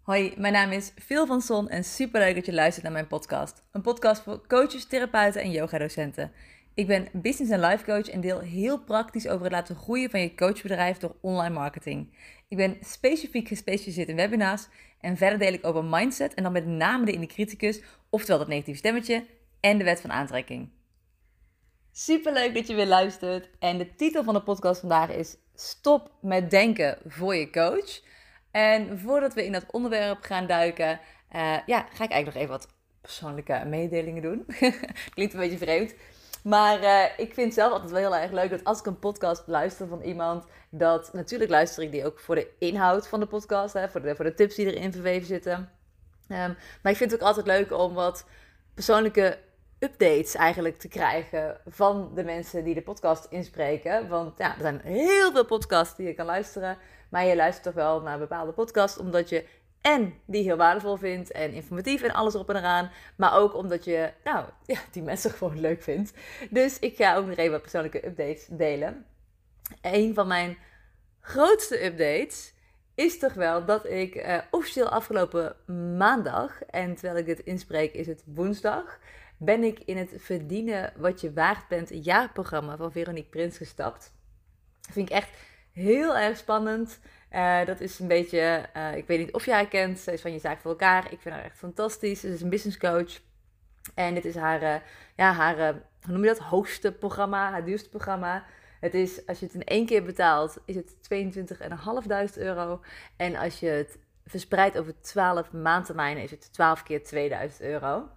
[0.00, 3.62] Hoi, mijn naam is Phil van Son en superleuk dat je luistert naar mijn podcast.
[3.72, 6.32] Een podcast voor coaches, therapeuten en yogadocenten.
[6.74, 10.20] Ik ben business en life coach en deel heel praktisch over het laten groeien van
[10.20, 12.14] je coachbedrijf door online marketing.
[12.48, 14.68] Ik ben specifiek gespecialiseerd in webinars
[15.00, 17.80] en verder deel ik over mindset en dan met name de criticus,
[18.10, 19.26] oftewel dat negatieve stemmetje
[19.60, 20.70] en de wet van aantrekking.
[21.92, 26.50] Superleuk dat je weer luistert en de titel van de podcast vandaag is Stop met
[26.50, 28.00] denken voor je coach.
[28.50, 31.00] En voordat we in dat onderwerp gaan duiken,
[31.34, 32.68] uh, ja, ga ik eigenlijk nog even wat
[33.00, 34.46] persoonlijke mededelingen doen.
[35.14, 35.94] Klinkt een beetje vreemd.
[36.42, 39.42] Maar uh, ik vind zelf altijd wel heel erg leuk dat als ik een podcast
[39.46, 43.74] luister van iemand, dat natuurlijk luister ik die ook voor de inhoud van de podcast,
[43.74, 45.70] hè, voor, de, voor de tips die erin verweven zitten.
[46.28, 48.26] Um, maar ik vind het ook altijd leuk om wat
[48.74, 49.38] persoonlijke
[49.78, 54.08] updates eigenlijk te krijgen van de mensen die de podcast inspreken.
[54.08, 56.78] Want ja, er zijn heel veel podcasts die je kan luisteren.
[57.10, 59.46] Maar je luistert toch wel naar bepaalde podcast omdat je
[59.80, 62.90] en die heel waardevol vindt en informatief en alles erop en eraan.
[63.16, 66.12] Maar ook omdat je, nou, ja, die mensen gewoon leuk vindt.
[66.50, 69.04] Dus ik ga ook nog even wat persoonlijke updates delen.
[69.82, 70.58] Een van mijn
[71.20, 72.54] grootste updates
[72.94, 75.56] is toch wel dat ik uh, officieel afgelopen
[75.96, 78.98] maandag, en terwijl ik dit inspreek is het woensdag,
[79.38, 84.12] ben ik in het Verdienen wat je waard bent jaarprogramma van Veronique Prins gestapt.
[84.80, 85.30] Dat vind ik echt
[85.72, 87.00] heel erg spannend.
[87.32, 90.20] Uh, dat is een beetje, uh, ik weet niet of jij haar kent, ze is
[90.20, 91.12] van Je Zaak voor Elkaar.
[91.12, 92.20] Ik vind haar echt fantastisch.
[92.20, 93.20] Ze is een business coach.
[93.94, 94.74] En dit is haar, uh,
[95.16, 95.56] ja, haar
[96.04, 98.44] hoe noem je dat, hoogste programma, haar duurste programma.
[98.80, 100.94] Het is, als je het in één keer betaalt, is het
[102.34, 102.80] 22.500 euro.
[103.16, 108.08] En als je het verspreidt over 12 maandtermijnen, is het 12 keer 2000 euro.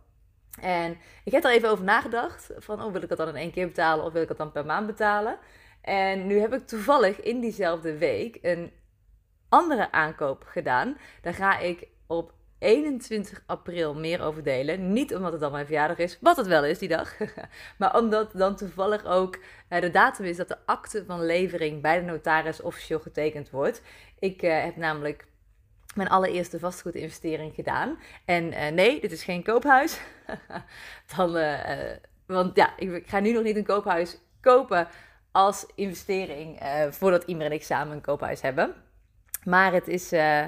[0.62, 3.52] En ik heb er even over nagedacht, van oh, wil ik het dan in één
[3.52, 5.38] keer betalen of wil ik het dan per maand betalen?
[5.84, 8.72] En nu heb ik toevallig in diezelfde week een
[9.50, 10.98] andere aankoop gedaan.
[11.22, 14.94] Daar ga ik op 21 april meer over delen.
[14.94, 17.18] Niet omdat het dan mijn verjaardag is, wat het wel is die dag.
[17.78, 19.40] maar omdat dan toevallig ook
[19.70, 23.82] uh, de datum is dat de akte van levering bij de notaris officieel getekend wordt.
[24.20, 25.26] Ik uh, heb namelijk
[25.96, 28.00] mijn allereerste vastgoedinvestering gedaan.
[28.26, 30.00] En uh, nee, dit is geen koophuis.
[31.16, 31.32] dan,
[32.26, 34.88] want ja, ik ga nu nog niet een koophuis kopen
[35.34, 38.74] als investering voordat Imer en ik samen een koophuis hebben.
[39.44, 40.48] Maar het is, uh, uh,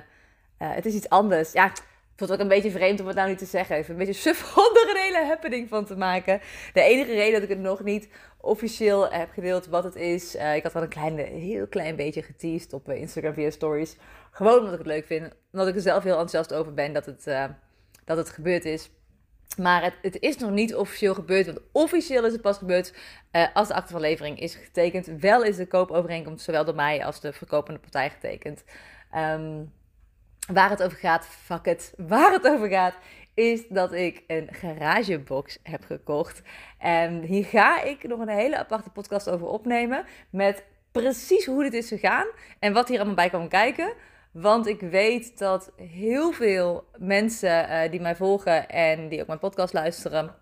[0.57, 1.51] het is iets anders.
[1.51, 1.81] Ja, ik
[2.16, 3.75] vond het ook een beetje vreemd om het nou niet te zeggen.
[3.75, 6.41] Even een beetje suf om er een hele happening van te maken.
[6.73, 10.35] De enige reden dat ik het nog niet officieel heb gedeeld wat het is.
[10.35, 13.97] Ik had al een klein, heel klein beetje geteased op Instagram via stories.
[14.31, 15.35] Gewoon omdat ik het leuk vind.
[15.52, 17.23] Omdat ik er zelf heel enthousiast over ben dat het,
[18.06, 18.90] dat het gebeurd is.
[19.57, 21.45] Maar het, het, is nog niet officieel gebeurd.
[21.45, 22.93] Want officieel is het pas gebeurd
[23.31, 25.05] uh, als de acte van levering is getekend.
[25.05, 28.63] Wel is de koopovereenkomst zowel door mij als de verkopende partij getekend.
[29.16, 29.73] Um,
[30.53, 31.93] waar het over gaat, fuck it.
[31.97, 32.95] Waar het over gaat,
[33.33, 36.41] is dat ik een garagebox heb gekocht.
[36.77, 40.05] En hier ga ik nog een hele aparte podcast over opnemen.
[40.29, 42.27] Met precies hoe dit is gegaan
[42.59, 43.93] en wat hier allemaal bij kan kijken.
[44.41, 49.40] Want ik weet dat heel veel mensen uh, die mij volgen en die ook mijn
[49.40, 50.35] podcast luisteren,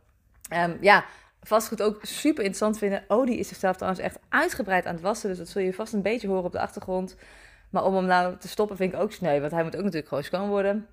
[0.53, 1.05] um, ja,
[1.41, 3.03] vastgoed ook super interessant vinden.
[3.07, 5.29] Oh, die is zichzelf trouwens echt uitgebreid aan het wassen.
[5.29, 7.15] Dus dat zul je vast een beetje horen op de achtergrond.
[7.69, 9.39] Maar om hem nou te stoppen vind ik ook sneu.
[9.39, 10.87] Want hij moet ook natuurlijk gewoon worden.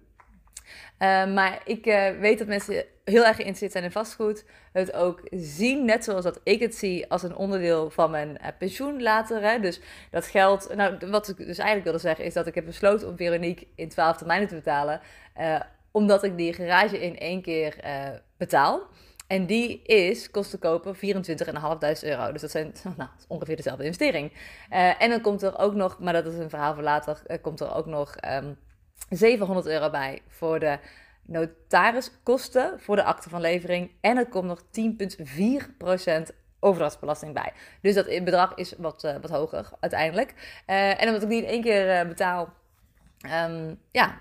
[1.01, 4.45] Uh, maar ik uh, weet dat mensen heel erg geïnteresseerd zijn in vastgoed.
[4.73, 8.47] Het ook zien, net zoals dat ik het zie, als een onderdeel van mijn uh,
[8.59, 9.43] pensioen later.
[9.43, 9.61] Hè.
[9.61, 10.75] Dus dat geld.
[10.75, 13.89] Nou, wat ik dus eigenlijk wilde zeggen, is dat ik heb besloten om Veronique in
[13.89, 15.01] 12 termijnen te betalen.
[15.91, 17.77] omdat ik die garage in één keer
[18.37, 18.89] betaal.
[19.27, 21.01] En die is, kost te kopen, 24.500
[22.01, 22.33] euro.
[22.33, 24.33] Dus dat zijn nou, ongeveer dezelfde investering.
[24.99, 27.75] en dan komt er ook nog, maar dat is een verhaal voor later, komt er
[27.75, 28.15] ook nog.
[28.25, 28.57] Um,
[29.09, 30.79] 700 euro bij voor de
[31.23, 33.91] notariskosten voor de akte van levering.
[34.01, 37.53] En er komt nog 10,4% overdrachtsbelasting bij.
[37.83, 40.63] Dus dat bedrag is wat, uh, wat hoger uiteindelijk.
[40.67, 42.53] Uh, en omdat ik die in één keer uh, betaal,
[43.47, 44.21] um, ja,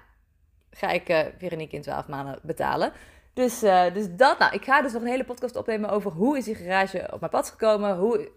[0.72, 2.92] ga ik Veronique in 12 maanden betalen.
[3.34, 3.60] Dus,
[3.94, 6.56] dus dat, nou, ik ga dus nog een hele podcast opnemen over hoe is die
[6.56, 8.30] garage op mijn pad gekomen, hoe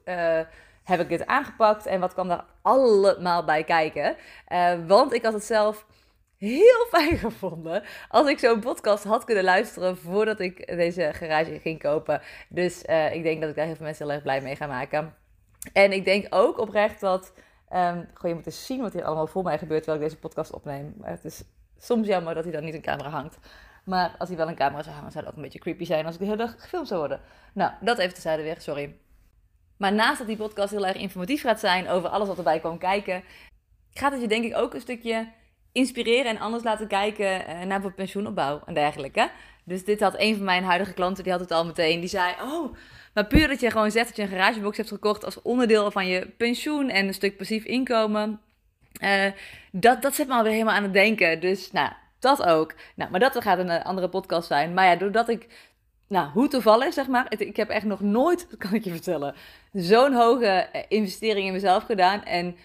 [0.85, 4.17] heb ik dit aangepakt en wat kwam daar allemaal bij kijken.
[4.87, 5.87] want ik had het zelf
[6.43, 11.79] heel fijn gevonden als ik zo'n podcast had kunnen luisteren voordat ik deze garage ging
[11.83, 12.21] kopen.
[12.49, 14.67] Dus uh, ik denk dat ik daar heel veel mensen heel erg blij mee ga
[14.67, 15.15] maken.
[15.73, 17.33] En ik denk ook oprecht dat.
[17.75, 20.53] Um, je moet eens zien wat hier allemaal voor mij gebeurt terwijl ik deze podcast
[20.53, 20.95] opneem.
[21.03, 21.45] Het is
[21.79, 23.39] soms jammer dat hij dan niet een camera hangt.
[23.85, 26.05] Maar als hij wel een camera zou hangen, zou het ook een beetje creepy zijn
[26.05, 27.21] als ik de hele dag gefilmd zou worden.
[27.53, 28.97] Nou, dat even tezijde weer, sorry.
[29.77, 32.79] Maar naast dat die podcast heel erg informatief gaat zijn over alles wat erbij kwam
[32.79, 33.23] kijken,
[33.91, 35.29] gaat het je denk ik ook een stukje
[35.73, 39.31] inspireren en anders laten kijken naar bijvoorbeeld pensioenopbouw en dergelijke.
[39.65, 42.01] Dus dit had een van mijn huidige klanten, die had het al meteen.
[42.01, 42.75] Die zei, oh,
[43.15, 46.07] maar puur dat je gewoon zegt dat je een garagebox hebt gekocht als onderdeel van
[46.07, 48.41] je pensioen en een stuk passief inkomen.
[49.03, 49.27] Uh,
[49.73, 51.41] dat, dat zet me alweer helemaal aan het denken.
[51.41, 52.75] Dus nou, dat ook.
[52.95, 54.75] Nou, maar dat gaat een eh, andere podcast zijn.
[54.75, 55.47] Maar ja, doordat ik,
[56.09, 57.27] nou, hoe toevallig zeg maar.
[57.29, 59.35] Ik heb echt nog nooit, dat kan ik je vertellen,
[59.73, 62.25] zo'n hoge eh, investering in mezelf gedaan.
[62.25, 62.57] En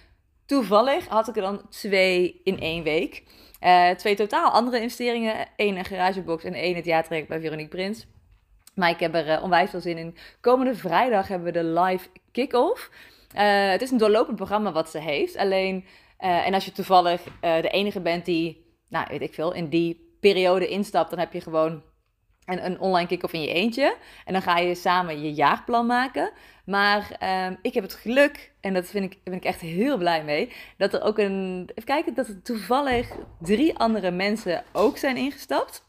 [0.48, 3.24] toevallig had ik er dan twee in één week.
[3.64, 5.48] Uh, twee totaal andere investeringen.
[5.56, 8.08] Eén een garagebox en één het jaartraject bij Veronique Prins.
[8.76, 10.18] Maar ik heb er uh, onwijs veel zin in.
[10.42, 12.92] Komende vrijdag hebben we de live kick-off.
[13.36, 15.38] Uh, het is een doorlopend programma wat ze heeft.
[15.38, 15.86] Alleen,
[16.18, 20.68] en als je toevallig de enige bent die, nou weet ik veel, in die periode
[20.68, 21.84] instapt, dan heb je gewoon
[22.48, 23.96] een, een online kick-off in je eentje.
[24.26, 26.32] En dan ga je samen je jaarplan maken.
[26.66, 30.24] Maar ehm, ik heb het geluk, en dat vind ik, ben ik echt heel blij
[30.24, 31.62] mee, dat er ook een.
[31.70, 35.86] Even kijken, dat er toevallig drie andere mensen ook zijn ingestapt.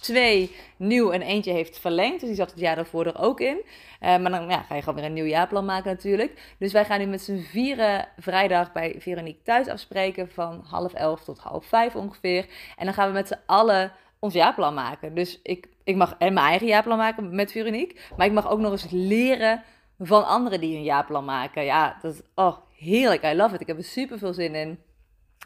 [0.00, 2.20] Twee nieuw en eentje heeft verlengd.
[2.20, 3.56] Dus die zat het jaar daarvoor er ook in.
[3.56, 3.66] Uh,
[4.00, 6.54] maar dan ja, ga je gewoon weer een nieuw jaarplan maken natuurlijk.
[6.58, 10.30] Dus wij gaan nu met z'n vieren vrijdag bij Veronique thuis afspreken.
[10.30, 12.46] Van half elf tot half vijf ongeveer.
[12.76, 15.14] En dan gaan we met z'n allen ons jaarplan maken.
[15.14, 18.00] Dus ik, ik mag en mijn eigen jaarplan maken met Veronique.
[18.16, 19.62] Maar ik mag ook nog eens leren
[19.98, 21.64] van anderen die een jaarplan maken.
[21.64, 23.24] Ja, dat is oh, heerlijk.
[23.24, 23.60] I love it.
[23.60, 24.78] Ik heb er super veel zin in.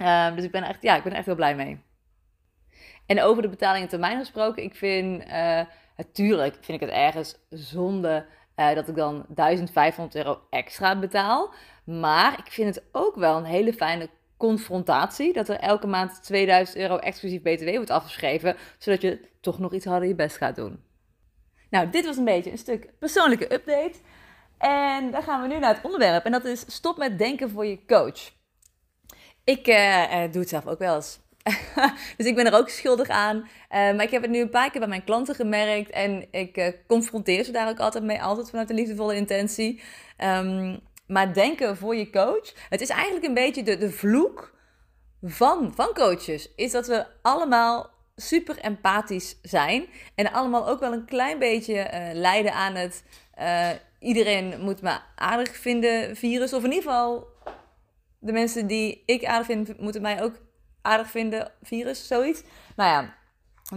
[0.02, 1.80] Uh, dus ik ben, echt, ja, ik ben echt heel blij mee.
[3.06, 5.60] En over de betaling termijn gesproken, ik vind, uh,
[5.96, 8.26] natuurlijk vind ik het ergens zonde
[8.56, 11.54] uh, dat ik dan 1500 euro extra betaal.
[11.84, 14.08] Maar ik vind het ook wel een hele fijne
[14.42, 15.32] confrontatie.
[15.32, 19.84] Dat er elke maand 2000 euro exclusief BTW wordt afgeschreven, zodat je toch nog iets
[19.84, 20.82] harder je best gaat doen.
[21.70, 23.98] Nou, dit was een beetje een stuk persoonlijke update.
[24.58, 26.24] En dan gaan we nu naar het onderwerp.
[26.24, 28.32] En dat is stop met denken voor je coach.
[29.44, 31.20] Ik uh, doe het zelf ook wel eens.
[32.16, 33.36] dus ik ben er ook schuldig aan.
[33.36, 35.90] Uh, maar ik heb het nu een paar keer bij mijn klanten gemerkt.
[35.90, 38.22] En ik confronteer ze daar ook altijd mee.
[38.22, 39.82] Altijd vanuit een liefdevolle intentie.
[40.18, 40.80] Um,
[41.12, 42.52] maar denken voor je coach.
[42.68, 44.54] Het is eigenlijk een beetje de, de vloek
[45.22, 46.54] van, van coaches.
[46.54, 49.86] Is dat we allemaal super empathisch zijn.
[50.14, 53.04] En allemaal ook wel een klein beetje uh, lijden aan het.
[53.40, 53.68] Uh,
[53.98, 56.52] iedereen moet me aardig vinden virus.
[56.52, 57.26] Of in ieder geval
[58.18, 60.34] de mensen die ik aardig vind, moeten mij ook
[60.82, 62.06] aardig vinden virus.
[62.06, 62.42] Zoiets.
[62.76, 63.14] Nou ja,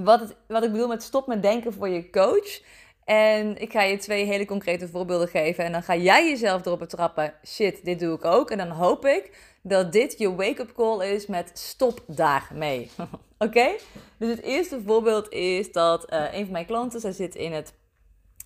[0.04, 2.62] wat, het, wat ik bedoel met stop met denken voor je coach.
[3.06, 5.64] En ik ga je twee hele concrete voorbeelden geven.
[5.64, 7.34] En dan ga jij jezelf erop betrappen.
[7.48, 8.52] Shit, dit doe ik ook.
[8.52, 12.92] En dan hoop ik dat dit je wake-up call is met stop daarmee.
[13.38, 13.72] Oké?
[14.18, 17.74] Dus het eerste voorbeeld is dat uh, een van mijn klanten, zij zit in het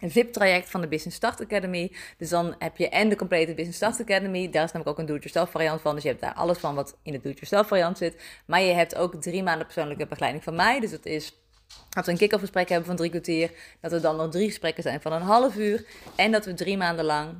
[0.02, 1.92] VIP-traject van de Business Start Academy.
[2.18, 4.50] Dus dan heb je en de complete Business Start Academy.
[4.50, 5.94] Daar is namelijk ook een do-it-yourself variant van.
[5.94, 8.22] Dus je hebt daar alles van wat in de do-it-yourself variant zit.
[8.46, 10.80] Maar je hebt ook drie maanden persoonlijke begeleiding van mij.
[10.80, 11.34] Dus dat is
[11.90, 13.52] dat we een kick-off gesprek hebben van drie kwartier.
[13.82, 15.86] Dat er dan nog drie gesprekken zijn van een half uur.
[16.16, 17.36] En dat we drie maanden lang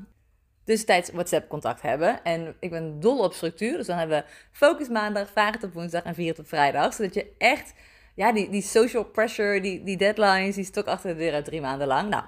[0.64, 2.24] tussentijds WhatsApp-contact hebben.
[2.24, 3.78] En ik ben dol op structuur.
[3.78, 6.94] Dus dan hebben we focus maandag, varen op woensdag en vier op vrijdag.
[6.94, 7.74] Zodat je echt,
[8.16, 11.62] ja, die, die social pressure, die, die deadlines, die stok achter de deur uit drie
[11.62, 12.10] maanden lang.
[12.10, 12.24] Nou,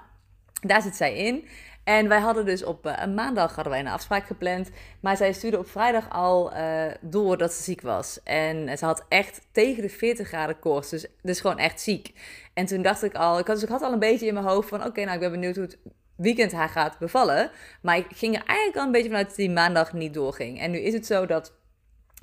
[0.60, 1.48] daar zit zij in.
[1.84, 4.70] En wij hadden dus op uh, een maandag hadden wij een afspraak gepland.
[5.00, 8.22] Maar zij stuurde op vrijdag al uh, door dat ze ziek was.
[8.22, 10.90] En ze had echt tegen de 40 graden koorts.
[10.90, 12.12] Dus, dus gewoon echt ziek.
[12.54, 14.46] En toen dacht ik al, ik had, dus ik had al een beetje in mijn
[14.46, 14.84] hoofd van...
[14.84, 15.78] Oké, nou ik ben benieuwd hoe het
[16.16, 17.50] weekend haar gaat bevallen.
[17.82, 20.60] Maar ik ging er eigenlijk al een beetje vanuit dat die maandag niet doorging.
[20.60, 21.52] En nu is het zo dat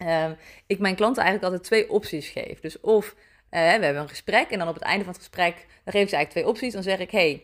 [0.02, 0.26] uh,
[0.68, 2.60] ik mijn klanten eigenlijk altijd twee opties geef.
[2.60, 3.16] Dus of
[3.50, 5.56] we hebben een gesprek en dan op het einde van het gesprek...
[5.56, 6.74] dan geef ik ze eigenlijk twee opties.
[6.74, 7.44] Dan zeg ik, hey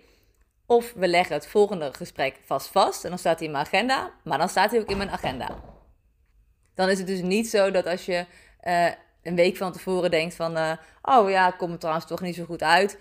[0.65, 4.11] of we leggen het volgende gesprek vast vast en dan staat hij in mijn agenda,
[4.23, 5.49] maar dan staat hij ook in mijn agenda.
[6.73, 8.25] Dan is het dus niet zo dat als je
[8.63, 8.87] uh,
[9.23, 12.45] een week van tevoren denkt van, uh, oh ja, komt het trouwens toch niet zo
[12.45, 12.99] goed uit,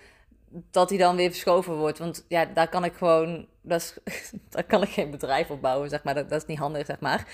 [0.71, 1.99] dat hij dan weer verschoven wordt.
[1.99, 3.97] Want ja, daar kan ik gewoon, dat
[4.49, 6.13] daar kan ik geen bedrijf op bouwen, zeg maar.
[6.13, 7.27] Dat, dat is niet handig, zeg maar.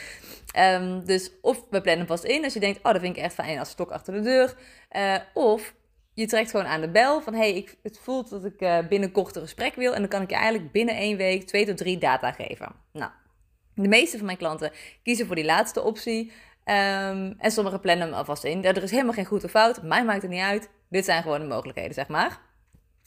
[0.58, 3.34] Um, dus of we plannen vast in als je denkt, oh, dat vind ik echt
[3.34, 4.56] fijn als stok achter de deur.
[4.92, 5.74] Uh, of
[6.13, 9.36] je trekt gewoon aan de bel van hey, ik, het voelt dat ik uh, binnenkort
[9.36, 9.94] een gesprek wil.
[9.94, 12.75] En dan kan ik je eigenlijk binnen één week twee tot drie data geven.
[12.91, 13.12] Nou,
[13.75, 14.72] de meeste van mijn klanten
[15.03, 16.32] kiezen voor die laatste optie.
[16.65, 18.65] Um, en sommigen plannen hem alvast in.
[18.65, 19.82] Er is helemaal geen goed of fout.
[19.82, 20.70] Mij maakt het niet uit.
[20.89, 22.39] Dit zijn gewoon de mogelijkheden, zeg maar.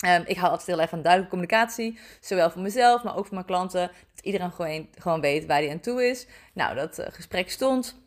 [0.06, 1.99] Um, ik hou altijd heel erg van duidelijke communicatie.
[2.20, 3.90] Zowel voor mezelf, maar ook voor mijn klanten.
[4.14, 6.26] Dat iedereen gewoon, gewoon weet waar hij aan toe is.
[6.54, 8.02] Nou, dat uh, gesprek stond.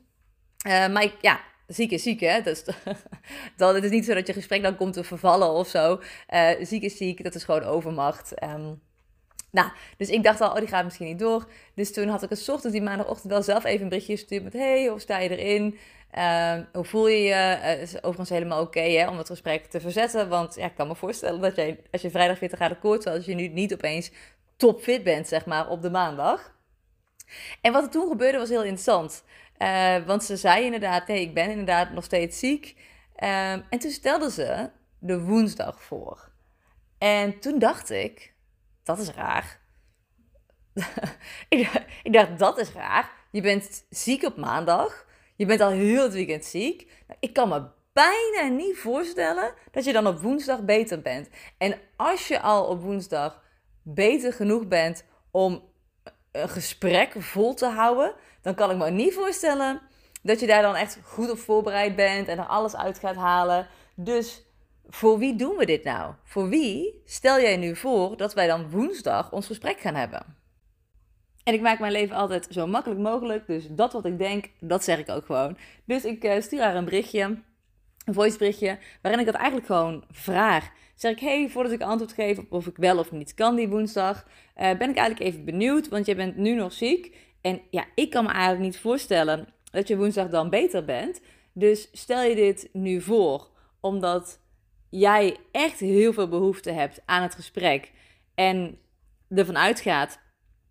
[0.68, 2.42] Uh, maar ik, ja, ziek is ziek, hè?
[2.42, 2.64] Dus,
[3.58, 6.02] dat, het is niet zo dat je gesprek dan komt te vervallen of zo.
[6.34, 8.44] Uh, ziek is ziek, dat is gewoon overmacht.
[8.44, 8.82] Um,
[9.52, 11.48] Nou, dus ik dacht al, oh, die gaat misschien niet door.
[11.76, 14.54] Dus toen had ik het ochtends die maandagochtend wel zelf even een berichtje gestuurd met...
[14.54, 15.78] Hey, hoe sta je erin?
[16.12, 17.34] Ehm, hoe voel je je?
[17.34, 20.30] Het is overigens helemaal oké om het gesprek te verzetten.
[20.30, 23.26] Want ja, ik kan me voorstellen dat jij, als je vrijdag 40 graden koorts als
[23.26, 24.12] je nu niet opeens
[24.58, 26.56] topfit bent, zeg maar, op de maandag.
[27.62, 29.24] En wat er toen gebeurde was heel interessant.
[29.58, 32.76] Uh, want ze zei inderdaad, hey, ik ben inderdaad nog steeds ziek.
[33.16, 36.32] Um, en toen stelde ze de woensdag voor.
[36.98, 38.34] En toen dacht ik,
[38.84, 39.60] dat is raar.
[42.04, 43.12] ik dacht, dat is raar.
[43.32, 45.06] Je bent ziek op maandag.
[45.36, 46.92] Je bent al heel het weekend ziek.
[47.08, 51.30] Nou, ik kan me bijna niet voorstellen dat je dan op woensdag beter bent.
[51.58, 53.44] En als je al op woensdag
[53.84, 55.64] beter genoeg bent om
[56.32, 58.14] een gesprek vol te houden,
[58.48, 59.82] dan kan ik me niet voorstellen
[60.22, 63.68] dat je daar dan echt goed op voorbereid bent en er alles uit gaat halen.
[63.96, 64.44] Dus
[64.88, 66.14] voor wie doen we dit nou?
[66.24, 70.36] Voor wie stel jij nu voor dat wij dan woensdag ons gesprek gaan hebben?
[71.44, 73.48] En ik maak mijn leven altijd zo makkelijk mogelijk.
[73.48, 75.58] Dus dat wat ik denk, dat zeg ik ook gewoon.
[75.86, 77.22] Dus ik uh, stuur haar een berichtje,
[78.06, 80.70] een voiceberichtje, waarin ik dat eigenlijk gewoon vraag.
[80.96, 83.68] Zeg ik, hey, voordat ik antwoord geef op of ik wel of niet kan die
[83.68, 84.26] woensdag,
[84.58, 87.16] uh, ben ik eigenlijk even benieuwd, want jij bent nu nog ziek.
[87.48, 91.22] En ja, ik kan me eigenlijk niet voorstellen dat je woensdag dan beter bent.
[91.54, 93.50] Dus stel je dit nu voor,
[93.80, 94.40] omdat
[94.90, 97.92] jij echt heel veel behoefte hebt aan het gesprek
[98.36, 98.80] en
[99.30, 100.20] ervan uitgaat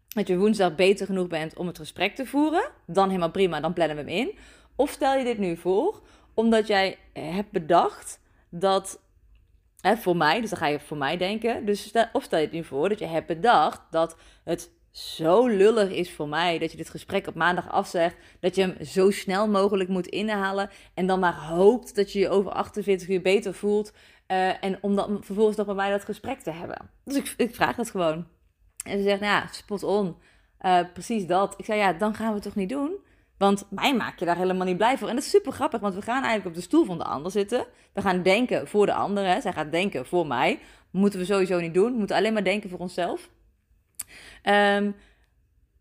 [0.09, 3.73] dat je woensdag beter genoeg bent om het gesprek te voeren, dan helemaal prima, dan
[3.73, 4.39] plannen we hem in.
[4.77, 6.03] Of stel je dit nu voor,
[6.35, 9.03] omdat jij hebt bedacht dat,
[9.81, 12.55] hè, voor mij, dus dan ga je voor mij denken, dus of stel je het
[12.55, 16.77] nu voor dat je hebt bedacht dat het zo lullig is voor mij dat je
[16.77, 21.21] dit gesprek op maandag afzegt, dat je hem zo snel mogelijk moet inhalen en dan
[21.21, 23.93] maar hoopt dat je je over 48 uur beter voelt
[24.29, 26.91] uh, en om dan vervolgens nog met mij dat gesprek te hebben.
[27.05, 28.27] Dus ik, ik vraag dat gewoon.
[28.85, 30.17] En ze zegt, nou ja, spot on.
[30.61, 31.55] Uh, precies dat.
[31.57, 32.97] Ik zei, ja, dan gaan we het toch niet doen?
[33.39, 35.09] Want mij maak je daar helemaal niet blij voor.
[35.09, 37.31] En dat is super grappig, want we gaan eigenlijk op de stoel van de ander
[37.31, 37.67] zitten.
[37.93, 39.41] We gaan denken voor de ander.
[39.43, 40.59] Zij gaat denken voor mij.
[40.91, 41.93] Moeten we sowieso niet doen.
[41.93, 43.31] We moeten alleen maar denken voor onszelf.
[44.45, 44.97] Um,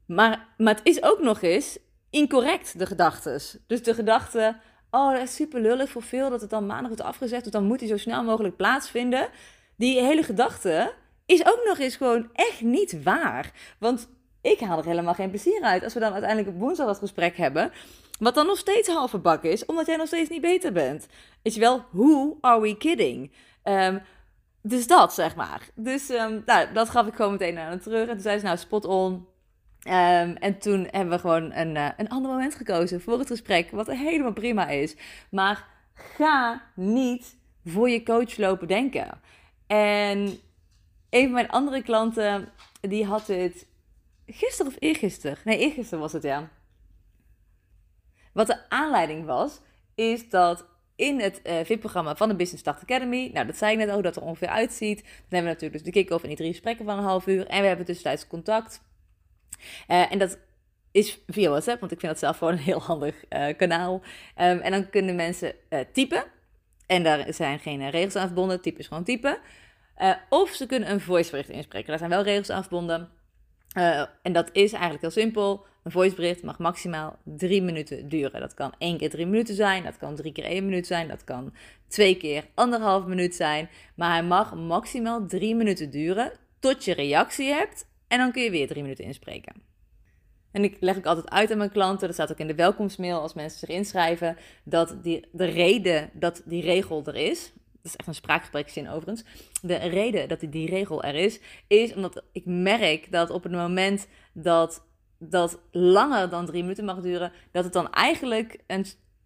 [0.05, 1.77] maar, maar het is ook nog eens
[2.09, 3.41] incorrect, de gedachten.
[3.67, 4.55] Dus de gedachte,
[4.91, 7.43] oh, dat is super lullig voor veel dat het dan maandag wordt afgezegd.
[7.43, 9.29] Dus dan moet hij zo snel mogelijk plaatsvinden.
[9.77, 10.93] Die hele gedachte
[11.25, 13.51] is ook nog eens gewoon echt niet waar.
[13.79, 14.09] Want
[14.41, 17.37] ik haal er helemaal geen plezier uit als we dan uiteindelijk op woensdag dat gesprek
[17.37, 17.71] hebben.
[18.19, 21.07] Wat dan nog steeds halve bak is, omdat jij nog steeds niet beter bent.
[21.41, 23.31] Is je wel, who are we kidding?
[23.63, 24.01] Um,
[24.67, 25.69] dus dat, zeg maar.
[25.75, 28.07] Dus um, nou, dat gaf ik gewoon meteen aan het terug.
[28.07, 29.13] En toen zei ze, nou, spot on.
[29.13, 33.71] Um, en toen hebben we gewoon een, uh, een ander moment gekozen voor het gesprek,
[33.71, 34.95] wat helemaal prima is.
[35.29, 39.21] Maar ga niet voor je coach lopen denken.
[39.67, 40.39] En
[41.09, 42.49] een van mijn andere klanten,
[42.81, 43.67] die had het
[44.25, 45.37] gisteren of eergisteren.
[45.43, 46.49] Nee, eergisteren was het, ja.
[48.33, 49.61] Wat de aanleiding was,
[49.95, 53.29] is dat in het uh, VIP-programma van de Business Start Academy.
[53.33, 55.01] Nou, dat zei ik net ook, dat er ongeveer uitziet.
[55.01, 57.47] Dan hebben we natuurlijk dus de kick-off en die drie gesprekken van een half uur.
[57.47, 58.81] En we hebben tussentijds contact.
[59.87, 60.39] Uh, en dat
[60.91, 63.93] is via WhatsApp, want ik vind dat zelf gewoon een heel handig uh, kanaal.
[63.93, 65.53] Um, en dan kunnen mensen
[65.93, 66.23] typen.
[66.87, 68.61] En daar zijn geen regels aan verbonden.
[68.61, 69.37] Typen is gewoon typen.
[70.29, 71.87] of ze kunnen een voicebericht inspreken.
[71.87, 73.09] Daar zijn wel regels aan verbonden.
[74.21, 75.65] en dat is eigenlijk heel simpel.
[75.85, 78.39] Een voicebericht mag maximaal drie minuten duren.
[78.39, 81.23] Dat kan één keer drie minuten zijn, dat kan drie keer één minuut zijn, dat
[81.23, 81.53] kan
[81.87, 83.69] twee keer anderhalf minuut zijn.
[83.95, 88.49] Maar hij mag maximaal drie minuten duren tot je reactie hebt en dan kun je
[88.49, 89.53] weer drie minuten inspreken.
[90.51, 93.21] En ik leg ook altijd uit aan mijn klanten, dat staat ook in de welkomstmail
[93.21, 98.07] als mensen zich inschrijven, dat de reden dat die regel er is, dat is echt
[98.07, 99.23] een spraakgebrekzin overigens,
[99.61, 104.07] de reden dat die regel er is, is omdat ik merk dat op het moment
[104.33, 104.83] dat
[105.19, 108.85] dat langer dan drie minuten mag duren, dat het dan eigenlijk een,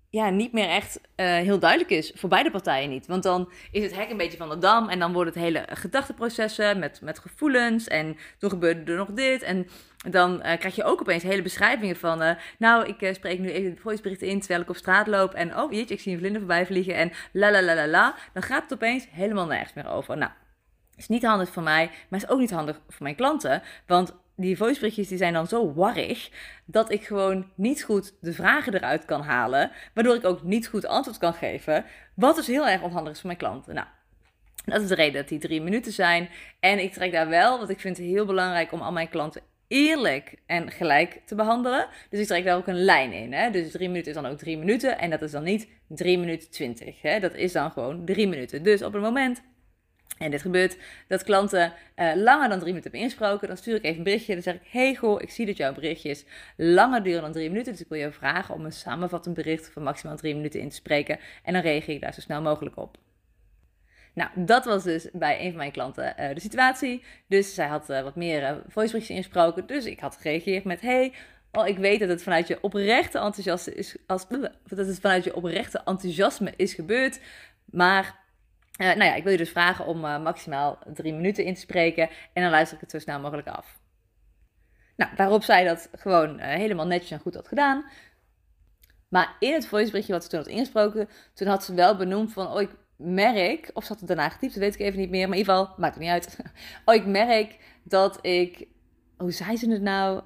[0.09, 2.11] ja, niet meer echt uh, heel duidelijk is.
[2.15, 3.07] Voor beide partijen niet.
[3.07, 5.65] Want dan is het hek een beetje van de dam en dan worden het hele
[5.69, 7.87] gedachteprocessen met, met gevoelens.
[7.87, 9.41] En toen gebeurde er nog dit.
[9.41, 9.67] En
[10.09, 12.21] dan uh, krijg je ook opeens hele beschrijvingen van...
[12.21, 15.33] Uh, nou, ik spreek nu even voiceberichten in terwijl ik op straat loop.
[15.33, 16.95] En oh, jeetje, ik zie een vlinder voorbij vliegen.
[16.95, 18.15] En la la la la la.
[18.33, 20.17] Dan gaat het opeens helemaal nergens meer over.
[20.17, 20.31] Nou,
[20.99, 23.61] is niet handig voor mij, maar is ook niet handig voor mijn klanten.
[23.87, 26.29] Want die voiceberichtjes die zijn dan zo warrig
[26.65, 30.85] dat ik gewoon niet goed de vragen eruit kan halen, waardoor ik ook niet goed
[30.85, 33.75] antwoord kan geven, wat dus heel erg onhandig is voor mijn klanten.
[33.75, 33.87] Nou,
[34.65, 36.29] dat is de reden dat die drie minuten zijn.
[36.59, 39.41] En ik trek daar wel, want ik vind het heel belangrijk om al mijn klanten
[39.67, 41.87] eerlijk en gelijk te behandelen.
[42.09, 43.33] Dus ik trek daar ook een lijn in.
[43.33, 43.51] Hè?
[43.51, 44.99] Dus drie minuten is dan ook drie minuten.
[44.99, 47.01] En dat is dan niet drie minuten twintig.
[47.01, 47.19] Hè?
[47.19, 48.63] Dat is dan gewoon drie minuten.
[48.63, 49.41] Dus op het moment
[50.17, 53.47] En dit gebeurt dat klanten uh, langer dan drie minuten hebben ingesproken.
[53.47, 54.33] Dan stuur ik even een berichtje.
[54.33, 56.25] Dan zeg ik: Hey goh, ik zie dat jouw berichtje is
[56.57, 57.71] langer duren dan drie minuten.
[57.71, 60.75] Dus ik wil je vragen om een samenvattend bericht van maximaal drie minuten in te
[60.75, 61.19] spreken.
[61.43, 62.97] En dan reageer ik daar zo snel mogelijk op.
[64.13, 67.03] Nou, dat was dus bij een van mijn klanten uh, de situatie.
[67.27, 69.67] Dus zij had uh, wat meer uh, voiceberichtjes ingesproken.
[69.67, 71.13] Dus ik had gereageerd met: Hey,
[71.51, 74.27] oh, ik weet dat het vanuit je oprechte enthousiasme is, als,
[74.67, 77.19] dat het vanuit je oprechte enthousiasme is gebeurd.
[77.65, 78.18] Maar
[78.79, 81.59] uh, nou ja, ik wil je dus vragen om uh, maximaal drie minuten in te
[81.59, 83.79] spreken en dan luister ik het zo snel mogelijk af.
[84.95, 87.85] Nou, waarop zij dat gewoon uh, helemaal netjes en goed had gedaan.
[89.09, 92.47] Maar in het voiceberichtje wat ze toen had ingesproken, toen had ze wel benoemd van,
[92.47, 95.27] oh ik merk, of ze had het daarna getypt, dat weet ik even niet meer,
[95.27, 96.37] maar in ieder geval, maakt het niet uit.
[96.85, 98.67] oh ik merk dat ik,
[99.17, 100.21] hoe zei ze het nou?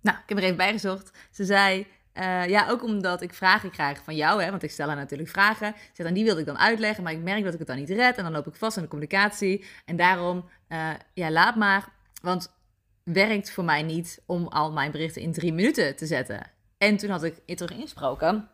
[0.00, 1.18] Nou, ik heb er even bijgezocht.
[1.30, 1.86] Ze zei,
[2.18, 5.30] uh, ja, ook omdat ik vragen krijg van jou, hè, want ik stel haar natuurlijk
[5.30, 5.74] vragen.
[5.92, 7.90] Zeg, en die wilde ik dan uitleggen, maar ik merk dat ik het dan niet
[7.90, 8.16] red.
[8.16, 9.64] En dan loop ik vast in de communicatie.
[9.84, 11.88] En daarom, uh, ja, laat maar.
[12.22, 12.52] Want
[13.02, 16.50] werkt voor mij niet om al mijn berichten in drie minuten te zetten.
[16.78, 18.48] En toen had ik terug ingesproken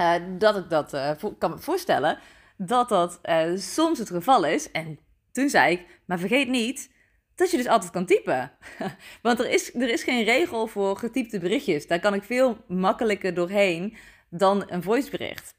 [0.00, 0.90] uh, dat ik dat
[1.38, 2.18] kan me voorstellen
[2.56, 3.20] dat dat
[3.54, 4.70] soms het geval is.
[4.70, 4.98] En
[5.32, 6.90] toen zei ik, maar vergeet niet
[7.36, 8.52] dat je dus altijd kan typen.
[9.22, 11.86] Want er is, er is geen regel voor getypte berichtjes.
[11.86, 13.96] Daar kan ik veel makkelijker doorheen
[14.30, 15.54] dan een voicebericht.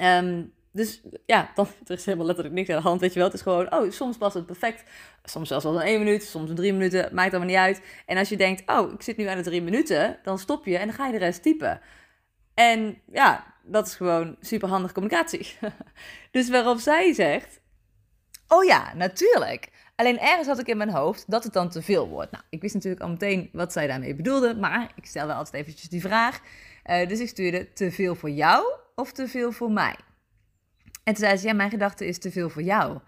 [0.00, 3.28] Um, dus ja, dan, er is helemaal letterlijk niks aan de hand, weet je wel.
[3.28, 4.90] Het is gewoon, oh, soms past het perfect.
[5.24, 7.80] Soms zelfs wel in één minuut, soms in drie minuten, maakt allemaal niet uit.
[8.06, 10.76] En als je denkt, oh, ik zit nu aan de drie minuten, dan stop je
[10.76, 11.80] en dan ga je de rest typen.
[12.54, 15.56] En ja, dat is gewoon super handige communicatie.
[16.30, 17.60] dus waarop zij zegt,
[18.48, 19.70] oh ja, natuurlijk.
[19.96, 22.30] Alleen ergens had ik in mijn hoofd dat het dan te veel wordt.
[22.30, 25.88] Nou, ik wist natuurlijk al meteen wat zij daarmee bedoelde, maar ik stelde altijd eventjes
[25.88, 26.40] die vraag.
[26.86, 29.96] Uh, dus ik stuurde te veel voor jou of te veel voor mij?
[31.04, 32.98] En toen zei ze, ja, mijn gedachte is te veel voor jou.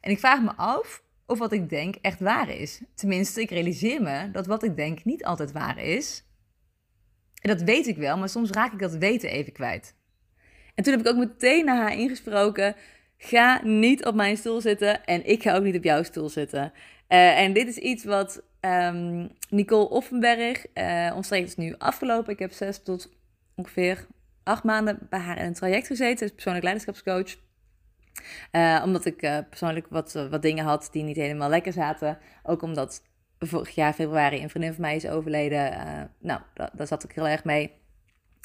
[0.00, 2.80] En ik vraag me af of wat ik denk echt waar is.
[2.94, 6.24] Tenminste, ik realiseer me dat wat ik denk niet altijd waar is.
[7.40, 9.94] En dat weet ik wel, maar soms raak ik dat weten even kwijt.
[10.74, 12.76] En toen heb ik ook meteen naar haar ingesproken
[13.18, 16.72] Ga niet op mijn stoel zitten en ik ga ook niet op jouw stoel zitten.
[17.08, 22.32] Uh, en dit is iets wat um, Nicole Offenberg, uh, ons is nu afgelopen.
[22.32, 23.12] Ik heb zes tot
[23.54, 24.06] ongeveer
[24.42, 26.18] acht maanden bij haar in een traject gezeten.
[26.18, 27.36] Ze is persoonlijk leiderschapscoach.
[28.52, 29.16] Uh, omdat ik
[29.48, 32.18] persoonlijk wat, wat dingen had die niet helemaal lekker zaten.
[32.42, 33.02] Ook omdat
[33.38, 35.70] vorig jaar februari een vriendin van mij is overleden.
[36.18, 37.72] nou, daar zat ik heel erg mee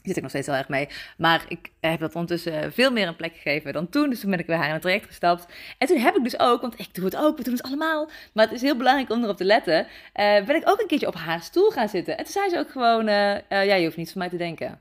[0.04, 0.90] zit ik nog steeds heel erg mee.
[1.18, 4.10] Maar ik heb dat ondertussen veel meer een plek gegeven dan toen.
[4.10, 5.46] Dus toen ben ik weer haar in het traject gestapt.
[5.78, 8.10] En toen heb ik dus ook, want ik doe het ook, we doen het allemaal.
[8.34, 9.80] Maar het is heel belangrijk om erop te letten.
[9.80, 12.18] Uh, ben ik ook een keertje op haar stoel gaan zitten.
[12.18, 14.38] En toen zei ze ook gewoon, uh, uh, ja, je hoeft niets van mij te
[14.38, 14.80] denken.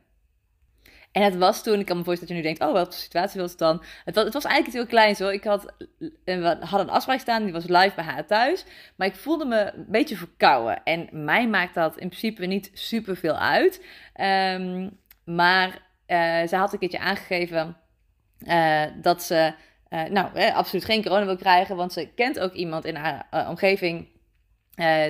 [1.12, 3.40] En het was toen, ik kan me voorstellen dat je nu denkt, oh, welke situatie
[3.40, 3.82] was het dan?
[4.04, 5.32] Het was, het was eigenlijk heel kleins hoor.
[5.32, 5.72] Ik had,
[6.24, 8.64] een afspraak staan, die was live bij haar thuis.
[8.96, 10.82] Maar ik voelde me een beetje verkouden.
[10.84, 13.84] En mij maakt dat in principe niet super veel uit.
[14.60, 15.68] Um, maar
[16.06, 17.76] uh, ze had een keertje aangegeven
[18.38, 19.54] uh, dat ze
[19.88, 21.76] uh, nou, absoluut geen corona wil krijgen.
[21.76, 24.08] Want ze kent ook iemand in haar omgeving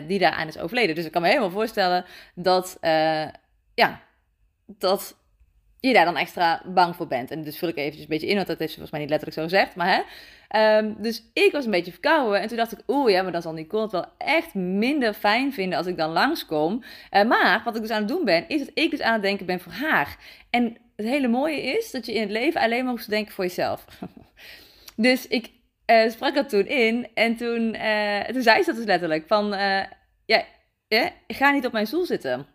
[0.07, 0.95] die daaraan is overleden.
[0.95, 2.79] Dus ik kan me helemaal voorstellen dat,
[3.75, 4.01] ja,
[4.67, 5.20] dat
[5.81, 7.31] je daar dan extra bang voor bent.
[7.31, 9.11] En dus vul ik eventjes een beetje in, want dat heeft ze volgens mij niet
[9.11, 9.75] letterlijk zo gezegd.
[9.77, 10.03] Maar hè.
[10.79, 12.41] Um, dus ik was een beetje verkouden.
[12.41, 15.53] En toen dacht ik, oeh ja, maar dan zal Nicole het wel echt minder fijn
[15.53, 16.85] vinden als ik dan langskom.
[17.11, 19.23] Uh, maar wat ik dus aan het doen ben, is dat ik dus aan het
[19.23, 20.17] denken ben voor haar.
[20.51, 23.35] En het hele mooie is dat je in het leven alleen maar hoeft te denken
[23.35, 23.85] voor jezelf.
[24.97, 25.51] dus ik
[25.87, 27.09] uh, sprak dat toen in.
[27.15, 29.27] En toen, uh, toen zei ze dat dus letterlijk.
[29.27, 29.47] Van,
[30.25, 30.45] ja,
[31.29, 32.47] ga niet op mijn stoel zitten.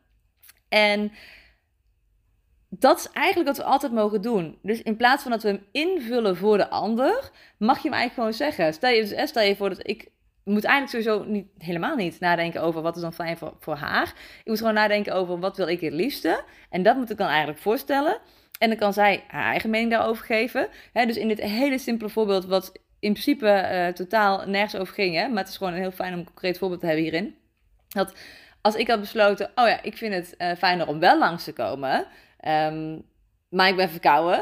[0.70, 1.12] En
[2.80, 4.58] dat is eigenlijk wat we altijd mogen doen.
[4.62, 8.14] Dus in plaats van dat we hem invullen voor de ander, mag je hem eigenlijk
[8.14, 8.74] gewoon zeggen.
[8.74, 10.10] Stel je, dus, stel je voor dat ik
[10.44, 14.14] moet eigenlijk sowieso niet, helemaal niet nadenken over wat is dan fijn voor, voor haar.
[14.40, 16.44] Ik moet gewoon nadenken over wat wil ik het liefste.
[16.70, 18.18] En dat moet ik dan eigenlijk voorstellen.
[18.60, 20.68] En dan kan zij haar eigen mening daarover geven.
[20.94, 25.16] dus in dit hele simpele voorbeeld, wat in principe uh, totaal nergens over ging.
[25.16, 27.36] Hè, maar het is gewoon een heel fijn om een concreet voorbeeld te hebben hierin.
[27.88, 28.14] Dat
[28.62, 31.54] als ik had besloten, oh ja, ik vind het uh, fijner om wel langs te
[31.54, 32.06] komen.
[32.48, 33.06] Um,
[33.50, 34.40] maar ik ben verkouden.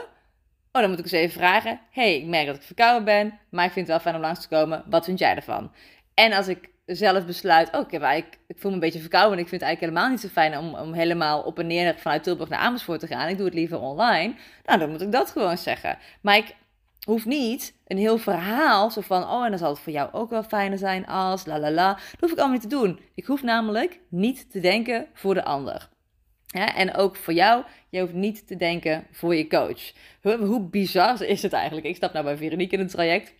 [0.71, 1.79] Oh, dan moet ik eens even vragen.
[1.91, 4.41] hey, ik merk dat ik verkouden ben, maar ik vind het wel fijn om langs
[4.41, 4.83] te komen.
[4.89, 5.71] Wat vind jij ervan?
[6.13, 9.49] En als ik zelf besluit, oh, ik, ik voel me een beetje verkouden en ik
[9.49, 12.49] vind het eigenlijk helemaal niet zo fijn om, om helemaal op en neer vanuit Tilburg
[12.49, 13.29] naar Amersfoort te gaan.
[13.29, 14.33] Ik doe het liever online.
[14.63, 15.97] Nou, dan moet ik dat gewoon zeggen.
[16.21, 16.55] Maar ik
[17.05, 20.29] hoef niet een heel verhaal zo van, oh, en dan zal het voor jou ook
[20.29, 21.93] wel fijner zijn als, la la la.
[21.93, 22.99] Dat hoef ik allemaal niet te doen.
[23.15, 25.89] Ik hoef namelijk niet te denken voor de ander.
[26.53, 29.91] En ook voor jou, je hoeft niet te denken voor je coach.
[30.21, 31.85] Hoe, hoe bizar is het eigenlijk?
[31.85, 33.33] Ik stap nou bij Veronique in het traject.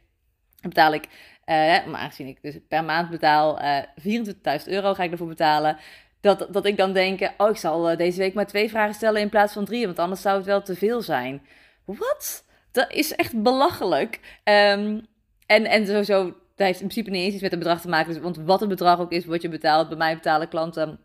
[0.61, 5.11] betaal ik, uh, maar aangezien ik dus per maand betaal, uh, 24.000 euro ga ik
[5.11, 5.77] ervoor betalen.
[6.21, 9.29] Dat, dat ik dan denk, oh, ik zal deze week maar twee vragen stellen in
[9.29, 11.41] plaats van drie, want anders zou het wel te veel zijn.
[11.85, 12.45] Wat?
[12.71, 14.19] Dat is echt belachelijk.
[14.43, 15.07] Um,
[15.45, 18.13] en, en sowieso, dat heeft in principe niet eens iets met het bedrag te maken.
[18.13, 19.87] Dus, want wat het bedrag ook is, wat je betaalt.
[19.87, 20.99] Bij mij betalen klanten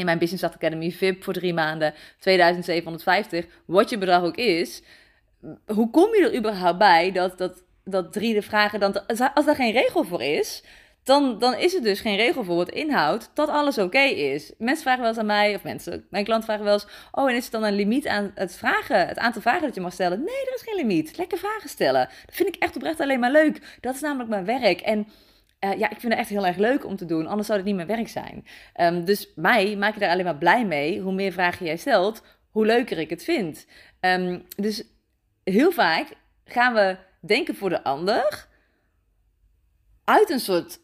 [0.00, 3.46] in mijn Business Academy VIP voor drie maanden 2750.
[3.64, 4.82] Wat je bedrag ook is.
[5.66, 9.06] Hoe kom je er überhaupt bij dat, dat, dat drie de vragen dan...
[9.34, 10.62] Als daar geen regel voor is,
[11.02, 14.52] dan, dan is het dus geen regel voor wat inhoudt dat alles oké is.
[14.58, 17.36] Mensen vragen wel eens aan mij, of mensen, mijn klanten vragen wel eens: Oh, en
[17.36, 20.18] is er dan een limiet aan het vragen, het aantal vragen dat je mag stellen?
[20.18, 21.16] Nee, er is geen limiet.
[21.16, 22.08] Lekker vragen stellen.
[22.26, 23.78] Dat vind ik echt oprecht alleen maar leuk.
[23.80, 24.80] Dat is namelijk mijn werk.
[24.80, 25.08] En
[25.64, 27.66] uh, ja, ik vind het echt heel erg leuk om te doen, anders zou het
[27.66, 28.46] niet mijn werk zijn.
[28.80, 31.00] Um, dus mij maak je daar alleen maar blij mee.
[31.00, 33.66] Hoe meer vragen jij stelt, hoe leuker ik het vind.
[34.00, 34.84] Um, dus
[35.44, 36.08] heel vaak
[36.44, 38.48] gaan we denken voor de ander
[40.04, 40.80] uit een soort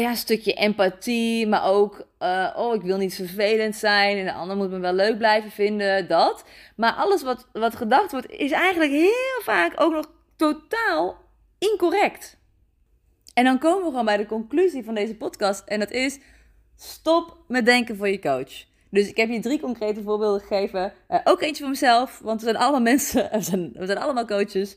[0.00, 4.32] ja, een stukje empathie, maar ook, uh, oh, ik wil niet vervelend zijn en de
[4.32, 6.44] ander moet me wel leuk blijven vinden, dat.
[6.76, 11.16] Maar alles wat, wat gedacht wordt, is eigenlijk heel vaak ook nog totaal
[11.58, 12.38] incorrect.
[13.34, 16.18] En dan komen we gewoon bij de conclusie van deze podcast en dat is,
[16.76, 18.64] stop met denken voor je coach.
[18.90, 20.92] Dus ik heb je drie concrete voorbeelden gegeven.
[21.10, 24.26] Uh, ook eentje voor mezelf, want we zijn allemaal mensen, we zijn, we zijn allemaal
[24.26, 24.76] coaches.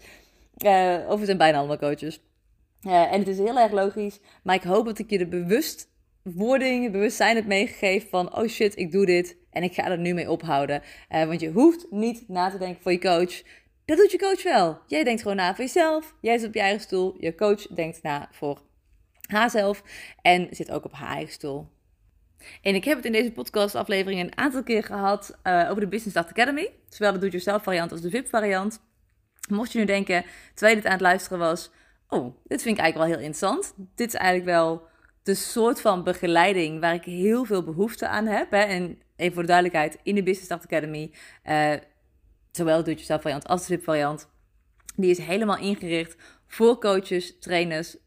[0.65, 2.21] Uh, of we zijn bijna allemaal coaches.
[2.81, 6.91] Uh, en het is heel erg logisch, maar ik hoop dat ik je de bewustwording,
[6.91, 10.31] bewustzijn heb meegegeven van, oh shit, ik doe dit en ik ga er nu mee
[10.31, 10.81] ophouden.
[11.09, 13.41] Want je hoeft niet na te denken voor je coach.
[13.87, 14.81] Dat doet je coach wel.
[14.87, 16.15] Jij denkt gewoon na voor jezelf.
[16.21, 17.15] Jij zit op je eigen stoel.
[17.19, 18.61] Je coach denkt na voor
[19.27, 19.83] haarzelf
[20.21, 21.67] en zit ook op haar eigen stoel.
[22.61, 26.09] En ik heb het in deze podcastaflevering een aantal keer gehad uh, over de Business
[26.09, 26.69] Start Academy.
[26.89, 28.79] Zowel de do-it-yourself variant als de VIP variant.
[29.49, 31.71] Mocht je nu denken, terwijl je dit aan het luisteren was,
[32.07, 33.73] oh, dit vind ik eigenlijk wel heel interessant.
[33.95, 34.87] Dit is eigenlijk wel
[35.23, 38.51] de soort van begeleiding waar ik heel veel behoefte aan heb.
[38.51, 38.61] Hè?
[38.61, 41.11] En even voor de duidelijkheid, in de Business Start Academy,
[41.45, 41.73] uh,
[42.57, 44.29] zowel do-it-yourself variant als de VIP variant,
[44.95, 46.15] die is helemaal ingericht
[46.47, 47.97] voor coaches, trainers,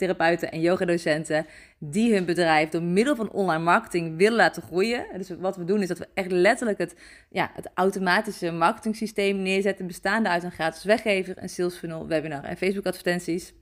[0.00, 1.46] therapeuten en yogadocenten
[1.78, 5.06] die hun bedrijf door middel van online marketing willen laten groeien.
[5.16, 6.94] Dus wat we doen is dat we echt letterlijk het,
[7.30, 12.44] ja, het automatische marketing systeem neerzetten, bestaande uit een gratis weggever, een sales funnel, webinar
[12.44, 13.54] en Facebook advertenties.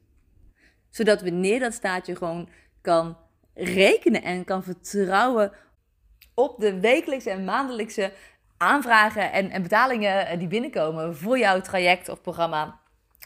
[0.91, 2.49] Zodat wanneer dat staat je gewoon
[2.81, 3.17] kan
[3.55, 5.53] rekenen en kan vertrouwen
[6.35, 8.13] op de wekelijkse en maandelijkse
[8.59, 12.81] aanvragen en, en betalingen die binnenkomen voor jouw traject of programma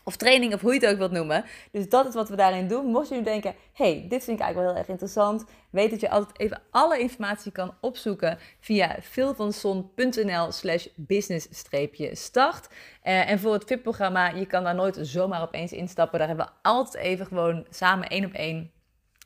[0.04, 1.44] of training, of hoe je het ook wilt noemen.
[1.70, 2.86] Dus dat is wat we daarin doen.
[2.86, 5.44] Mocht je nu denken, hey, dit vind ik eigenlijk wel heel erg interessant.
[5.70, 12.68] Weet dat je altijd even alle informatie kan opzoeken via philvanson.nl slash business-start.
[13.04, 16.18] Uh, en voor het VIP-programma, je kan daar nooit zomaar opeens instappen.
[16.18, 18.70] Daar hebben we altijd even gewoon samen één op één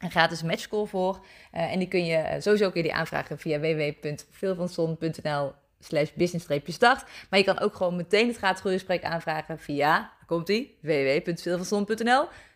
[0.01, 1.25] een gratis matchcall voor.
[1.55, 5.53] Uh, en die kun je sowieso je die aanvragen via www.philvanson.nl
[5.87, 7.05] slash business-start.
[7.31, 10.79] Maar je kan ook gewoon meteen het gratis groeigesprek aanvragen via komt ie,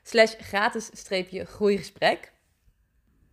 [0.02, 2.32] slash gratis-groeigesprek.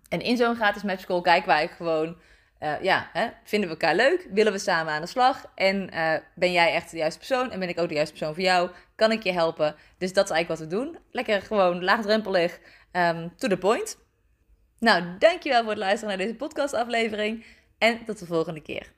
[0.10, 2.18] En in zo'n gratis matchcall kijken wij gewoon,
[2.60, 4.28] uh, ja, hè, vinden we elkaar leuk?
[4.32, 5.46] Willen we samen aan de slag?
[5.56, 7.52] En uh, ben jij echt de juiste persoon?
[7.52, 8.70] En ben ik ook de juiste persoon voor jou?
[8.96, 9.76] Kan ik je helpen?
[9.98, 10.98] Dus dat is eigenlijk wat we doen.
[11.12, 12.60] Lekker gewoon laagdrempelig,
[12.92, 13.98] um, to the point.
[14.80, 17.46] Nou, dankjewel voor het luisteren naar deze podcastaflevering.
[17.78, 18.96] En tot de volgende keer.